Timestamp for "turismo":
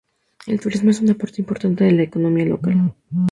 0.59-0.89